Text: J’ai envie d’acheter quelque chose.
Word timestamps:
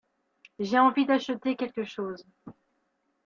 J’ai 0.57 0.79
envie 0.79 1.05
d’acheter 1.05 1.55
quelque 1.55 1.83
chose. 1.83 2.25